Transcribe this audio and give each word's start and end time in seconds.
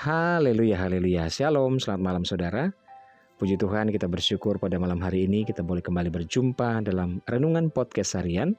Haleluya, 0.00 0.80
haleluya. 0.80 1.28
Shalom, 1.28 1.76
selamat 1.76 2.00
malam 2.00 2.24
saudara. 2.24 2.72
Puji 3.36 3.60
Tuhan 3.60 3.92
kita 3.92 4.08
bersyukur 4.08 4.56
pada 4.56 4.80
malam 4.80 4.96
hari 4.96 5.28
ini 5.28 5.44
kita 5.44 5.60
boleh 5.60 5.84
kembali 5.84 6.08
berjumpa 6.08 6.80
dalam 6.80 7.20
Renungan 7.28 7.68
Podcast 7.68 8.16
Harian 8.16 8.56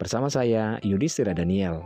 bersama 0.00 0.32
saya 0.32 0.80
Yudhistira 0.80 1.36
Daniel. 1.36 1.84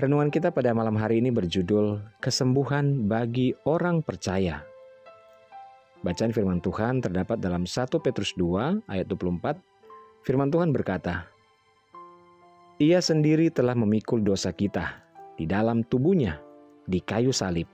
Renungan 0.00 0.32
kita 0.32 0.48
pada 0.56 0.72
malam 0.72 0.96
hari 0.96 1.20
ini 1.20 1.28
berjudul 1.28 2.00
Kesembuhan 2.24 3.04
bagi 3.12 3.52
Orang 3.68 4.00
Percaya. 4.00 4.64
Bacaan 6.00 6.32
firman 6.32 6.64
Tuhan 6.64 7.04
terdapat 7.04 7.44
dalam 7.44 7.68
1 7.68 7.92
Petrus 8.00 8.32
2 8.40 8.88
ayat 8.88 9.04
24. 9.04 9.60
Firman 10.24 10.48
Tuhan 10.48 10.72
berkata, 10.72 11.28
Ia 12.80 13.04
sendiri 13.04 13.52
telah 13.52 13.76
memikul 13.76 14.24
dosa 14.24 14.48
kita 14.48 15.04
di 15.36 15.44
dalam 15.44 15.84
tubuhnya 15.84 16.47
di 16.88 17.04
kayu 17.04 17.30
salib, 17.30 17.68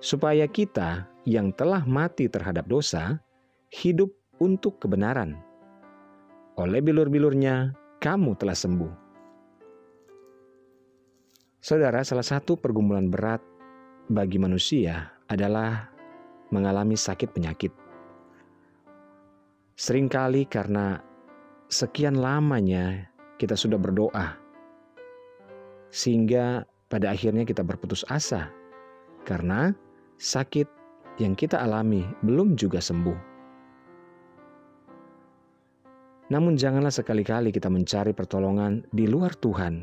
supaya 0.00 0.48
kita 0.48 1.04
yang 1.28 1.52
telah 1.52 1.84
mati 1.84 2.24
terhadap 2.26 2.64
dosa 2.64 3.20
hidup 3.68 4.08
untuk 4.40 4.80
kebenaran. 4.80 5.36
Oleh 6.56 6.80
bilur-bilurnya, 6.80 7.76
kamu 8.00 8.32
telah 8.40 8.56
sembuh. 8.56 8.92
Saudara, 11.60 12.00
salah 12.00 12.24
satu 12.24 12.56
pergumulan 12.56 13.12
berat 13.12 13.44
bagi 14.08 14.40
manusia 14.40 15.12
adalah 15.28 15.92
mengalami 16.48 16.96
sakit 16.96 17.30
penyakit. 17.36 17.70
Seringkali 19.76 20.48
karena 20.48 21.00
sekian 21.68 22.16
lamanya 22.16 23.08
kita 23.36 23.56
sudah 23.56 23.76
berdoa, 23.76 24.40
sehingga 25.92 26.64
pada 26.90 27.14
akhirnya 27.14 27.46
kita 27.46 27.62
berputus 27.62 28.02
asa 28.10 28.50
karena 29.22 29.70
sakit 30.18 30.66
yang 31.22 31.38
kita 31.38 31.62
alami 31.62 32.02
belum 32.26 32.58
juga 32.58 32.82
sembuh. 32.82 33.30
Namun, 36.30 36.54
janganlah 36.54 36.94
sekali-kali 36.94 37.50
kita 37.50 37.66
mencari 37.66 38.14
pertolongan 38.14 38.86
di 38.94 39.10
luar 39.10 39.34
Tuhan. 39.34 39.82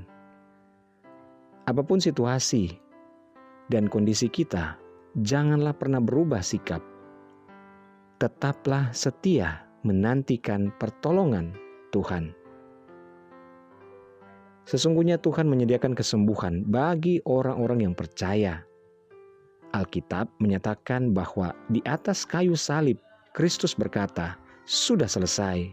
Apa 1.67 1.83
pun 1.83 1.99
situasi 1.99 2.71
dan 3.67 3.91
kondisi 3.91 4.31
kita, 4.31 4.79
janganlah 5.19 5.75
pernah 5.75 5.99
berubah 5.99 6.39
sikap. 6.39 6.79
Tetaplah 8.15 8.95
setia 8.95 9.67
menantikan 9.83 10.71
pertolongan 10.79 11.51
Tuhan. 11.91 12.36
Sesungguhnya 14.67 15.15
Tuhan 15.15 15.47
menyediakan 15.47 15.95
kesembuhan 15.95 16.67
bagi 16.67 17.23
orang-orang 17.23 17.87
yang 17.87 17.95
percaya. 17.95 18.67
Alkitab 19.71 20.27
menyatakan 20.43 21.15
bahwa 21.15 21.55
di 21.71 21.79
atas 21.87 22.27
kayu 22.27 22.51
salib 22.59 22.99
Kristus 23.31 23.71
berkata, 23.71 24.35
"Sudah 24.67 25.07
selesai." 25.07 25.71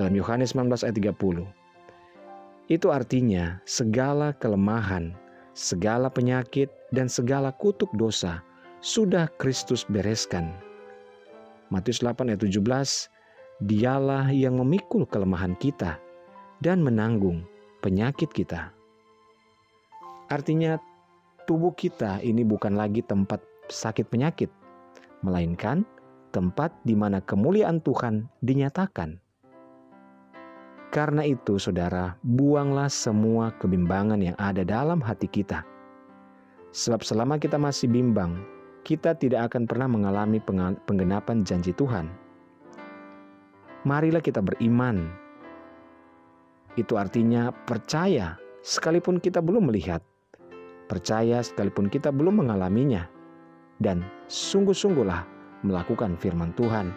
Dalam 0.00 0.16
Yohanes 0.16 0.56
19 0.56 0.80
ayat 0.80 0.96
30. 0.96 1.44
Itu 2.72 2.96
artinya 2.96 3.60
segala 3.68 4.32
kelemahan, 4.40 5.12
segala 5.52 6.08
penyakit 6.08 6.72
dan 6.96 7.12
segala 7.12 7.52
kutuk 7.52 7.92
dosa 7.92 8.40
sudah 8.80 9.28
Kristus 9.36 9.84
bereskan. 9.84 10.56
Matius 11.68 12.00
8 12.00 12.32
ayat 12.32 12.40
17, 12.40 13.12
Dialah 13.60 14.32
yang 14.32 14.56
memikul 14.56 15.04
kelemahan 15.04 15.52
kita 15.60 16.00
dan 16.60 16.84
menanggung 16.84 17.44
penyakit 17.80 18.28
kita. 18.32 18.72
Artinya, 20.30 20.78
tubuh 21.48 21.74
kita 21.74 22.22
ini 22.22 22.46
bukan 22.46 22.78
lagi 22.78 23.02
tempat 23.02 23.42
sakit 23.66 24.06
penyakit, 24.06 24.52
melainkan 25.24 25.82
tempat 26.30 26.70
di 26.86 26.94
mana 26.94 27.18
kemuliaan 27.18 27.82
Tuhan 27.82 28.30
dinyatakan. 28.44 29.18
Karena 30.90 31.22
itu, 31.22 31.58
saudara, 31.58 32.18
buanglah 32.22 32.90
semua 32.90 33.54
kebimbangan 33.58 34.18
yang 34.22 34.36
ada 34.38 34.66
dalam 34.66 34.98
hati 34.98 35.30
kita. 35.30 35.62
Sebab 36.70 37.02
selama 37.02 37.38
kita 37.38 37.58
masih 37.58 37.90
bimbang, 37.90 38.42
kita 38.82 39.14
tidak 39.14 39.50
akan 39.50 39.66
pernah 39.66 39.86
mengalami 39.90 40.38
penggenapan 40.86 41.46
janji 41.46 41.74
Tuhan. 41.74 42.10
Marilah 43.86 44.22
kita 44.22 44.42
beriman 44.42 45.10
itu 46.78 46.94
artinya 46.94 47.50
percaya 47.66 48.38
sekalipun 48.62 49.18
kita 49.18 49.42
belum 49.42 49.72
melihat, 49.72 50.04
percaya 50.86 51.42
sekalipun 51.42 51.90
kita 51.90 52.12
belum 52.14 52.44
mengalaminya, 52.44 53.08
dan 53.80 54.04
sungguh-sungguhlah 54.28 55.24
melakukan 55.66 56.14
firman 56.20 56.52
Tuhan. 56.54 56.92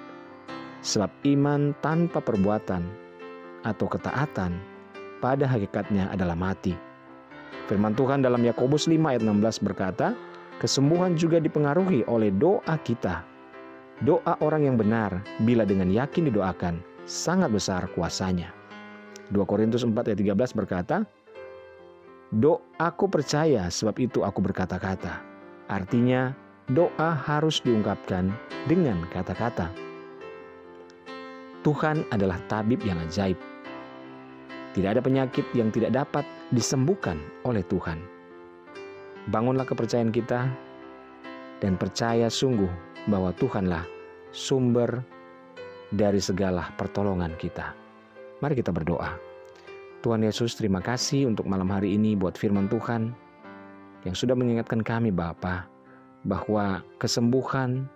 Sebab 0.83 1.09
iman 1.31 1.71
tanpa 1.79 2.19
perbuatan 2.19 2.83
atau 3.63 3.87
ketaatan 3.87 4.59
pada 5.23 5.47
hakikatnya 5.47 6.11
adalah 6.11 6.35
mati. 6.35 6.75
Firman 7.71 7.95
Tuhan 7.95 8.19
dalam 8.19 8.43
Yakobus 8.43 8.91
5 8.91 8.99
ayat 9.07 9.23
16 9.23 9.63
berkata, 9.63 10.11
kesembuhan 10.59 11.15
juga 11.15 11.39
dipengaruhi 11.39 12.03
oleh 12.11 12.27
doa 12.35 12.75
kita. 12.83 13.23
Doa 14.03 14.35
orang 14.43 14.67
yang 14.67 14.75
benar 14.75 15.23
bila 15.47 15.63
dengan 15.63 15.87
yakin 15.87 16.27
didoakan 16.27 16.83
sangat 17.07 17.47
besar 17.55 17.87
kuasanya. 17.95 18.51
2 19.33 19.49
Korintus 19.49 19.81
4 19.81 19.97
ayat 20.13 20.19
13 20.21 20.59
berkata, 20.61 21.01
Do 22.29 22.61
aku 22.77 23.09
percaya 23.09 23.65
sebab 23.73 23.97
itu 23.97 24.21
aku 24.21 24.45
berkata-kata. 24.45 25.21
Artinya 25.69 26.33
doa 26.69 27.17
harus 27.17 27.57
diungkapkan 27.65 28.29
dengan 28.69 29.05
kata-kata. 29.09 29.73
Tuhan 31.65 32.05
adalah 32.13 32.37
tabib 32.45 32.85
yang 32.85 33.01
ajaib. 33.01 33.39
Tidak 34.73 34.89
ada 34.89 35.01
penyakit 35.01 35.45
yang 35.53 35.69
tidak 35.69 35.93
dapat 35.93 36.25
disembuhkan 36.49 37.17
oleh 37.45 37.61
Tuhan. 37.65 38.01
Bangunlah 39.29 39.63
kepercayaan 39.63 40.11
kita 40.11 40.49
dan 41.63 41.79
percaya 41.79 42.27
sungguh 42.27 42.69
bahwa 43.07 43.31
Tuhanlah 43.37 43.85
sumber 44.33 45.05
dari 45.93 46.19
segala 46.19 46.73
pertolongan 46.75 47.37
kita. 47.37 47.82
Mari 48.43 48.59
kita 48.59 48.75
berdoa. 48.75 49.15
Tuhan 50.03 50.19
Yesus, 50.19 50.59
terima 50.59 50.83
kasih 50.83 51.31
untuk 51.31 51.47
malam 51.47 51.71
hari 51.71 51.95
ini 51.95 52.11
buat 52.11 52.35
firman 52.35 52.67
Tuhan 52.67 53.15
yang 54.03 54.11
sudah 54.11 54.35
mengingatkan 54.35 54.83
kami 54.83 55.15
Bapa 55.15 55.63
bahwa 56.27 56.83
kesembuhan 56.99 57.87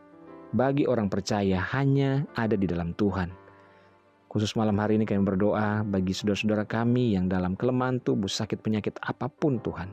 bagi 0.56 0.88
orang 0.88 1.12
percaya 1.12 1.60
hanya 1.76 2.24
ada 2.40 2.56
di 2.56 2.64
dalam 2.64 2.96
Tuhan. 2.96 3.28
Khusus 4.32 4.56
malam 4.56 4.80
hari 4.80 4.96
ini 4.96 5.04
kami 5.04 5.28
berdoa 5.28 5.84
bagi 5.84 6.16
saudara-saudara 6.16 6.64
kami 6.64 7.20
yang 7.20 7.28
dalam 7.28 7.60
kelemahan 7.60 8.00
tubuh, 8.00 8.32
sakit 8.32 8.64
penyakit 8.64 8.96
apa 9.04 9.28
pun 9.28 9.60
Tuhan. 9.60 9.92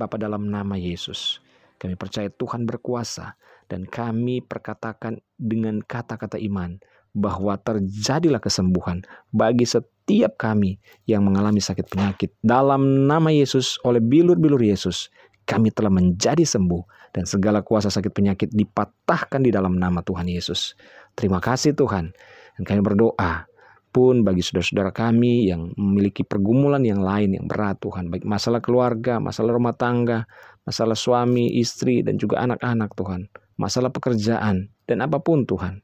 Bapa 0.00 0.16
dalam 0.16 0.48
nama 0.48 0.80
Yesus, 0.80 1.44
kami 1.76 2.00
percaya 2.00 2.32
Tuhan 2.32 2.64
berkuasa 2.64 3.36
dan 3.68 3.84
kami 3.84 4.40
perkatakan 4.48 5.20
dengan 5.36 5.84
kata-kata 5.84 6.40
iman 6.40 6.80
bahwa 7.10 7.58
terjadilah 7.58 8.38
kesembuhan 8.38 9.02
bagi 9.34 9.66
setiap 9.66 10.38
kami 10.38 10.78
yang 11.10 11.26
mengalami 11.26 11.58
sakit 11.58 11.86
penyakit. 11.90 12.30
Dalam 12.42 13.06
nama 13.10 13.30
Yesus, 13.34 13.78
oleh 13.82 13.98
bilur-bilur 13.98 14.62
Yesus, 14.62 15.10
kami 15.46 15.74
telah 15.74 15.90
menjadi 15.90 16.46
sembuh 16.46 17.10
dan 17.10 17.26
segala 17.26 17.66
kuasa 17.66 17.90
sakit 17.90 18.14
penyakit 18.14 18.48
dipatahkan 18.54 19.42
di 19.42 19.50
dalam 19.50 19.74
nama 19.74 19.98
Tuhan 20.06 20.30
Yesus. 20.30 20.78
Terima 21.18 21.42
kasih 21.42 21.74
Tuhan. 21.74 22.14
Dan 22.54 22.62
kami 22.62 22.80
berdoa 22.86 23.50
pun 23.90 24.22
bagi 24.22 24.38
saudara-saudara 24.38 24.94
kami 24.94 25.50
yang 25.50 25.74
memiliki 25.74 26.22
pergumulan 26.22 26.86
yang 26.86 27.02
lain 27.02 27.34
yang 27.34 27.50
berat 27.50 27.82
Tuhan. 27.82 28.06
Baik 28.06 28.22
masalah 28.22 28.62
keluarga, 28.62 29.18
masalah 29.18 29.50
rumah 29.58 29.74
tangga, 29.74 30.30
masalah 30.62 30.94
suami, 30.94 31.58
istri, 31.58 32.06
dan 32.06 32.14
juga 32.14 32.38
anak-anak 32.46 32.94
Tuhan. 32.94 33.26
Masalah 33.58 33.90
pekerjaan, 33.90 34.70
dan 34.86 35.02
apa 35.02 35.18
pun 35.18 35.44
Tuhan. 35.44 35.82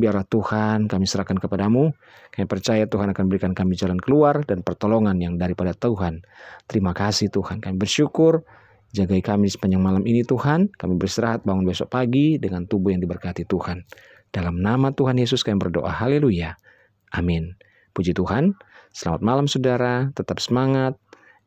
Biarlah 0.00 0.24
Tuhan 0.24 0.88
kami 0.88 1.04
serahkan 1.04 1.36
kepadamu. 1.36 1.92
Kami 2.32 2.46
percaya 2.48 2.88
Tuhan 2.88 3.12
akan 3.12 3.24
berikan 3.28 3.52
kami 3.52 3.76
jalan 3.76 4.00
keluar 4.00 4.40
dan 4.48 4.64
pertolongan 4.64 5.20
yang 5.20 5.36
daripada 5.36 5.76
Tuhan. 5.76 6.24
Terima 6.64 6.96
kasih 6.96 7.28
Tuhan. 7.28 7.60
Kami 7.60 7.76
bersyukur. 7.76 8.40
Jagai 8.90 9.20
kami 9.20 9.46
sepanjang 9.52 9.84
malam 9.84 10.02
ini 10.08 10.24
Tuhan. 10.24 10.72
Kami 10.72 10.96
beristirahat 10.96 11.44
bangun 11.44 11.68
besok 11.68 11.92
pagi 11.92 12.40
dengan 12.40 12.64
tubuh 12.64 12.96
yang 12.96 13.04
diberkati 13.04 13.44
Tuhan. 13.44 13.84
Dalam 14.32 14.58
nama 14.58 14.88
Tuhan 14.90 15.20
Yesus 15.20 15.44
kami 15.44 15.60
berdoa. 15.60 15.92
Haleluya. 15.92 16.56
Amin. 17.12 17.54
Puji 17.92 18.16
Tuhan. 18.16 18.56
Selamat 18.90 19.20
malam 19.20 19.46
saudara. 19.46 20.08
Tetap 20.16 20.40
semangat. 20.40 20.96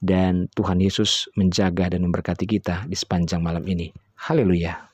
Dan 0.04 0.52
Tuhan 0.54 0.78
Yesus 0.84 1.32
menjaga 1.40 1.90
dan 1.90 2.04
memberkati 2.06 2.44
kita 2.46 2.86
di 2.86 2.96
sepanjang 2.96 3.40
malam 3.40 3.64
ini. 3.66 3.90
Haleluya. 4.20 4.93